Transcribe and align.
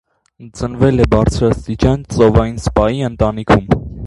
Ծնվել 0.61 1.03
է 1.05 1.05
բարձրաստիճան 1.11 2.01
ծովային 2.15 2.59
սպայի 2.65 3.07
ընտանիքում։ 3.11 3.71